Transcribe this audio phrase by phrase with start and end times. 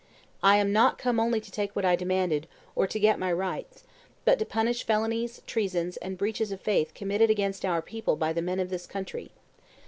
[0.41, 3.83] I am not come only to take what I demanded, or to get my rights,
[4.25, 8.41] but to punish felonies, treasons, and breaches of faith committed against our people by the
[8.41, 9.29] men of this country.